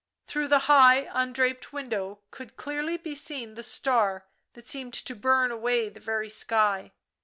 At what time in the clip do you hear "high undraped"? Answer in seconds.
0.65-1.71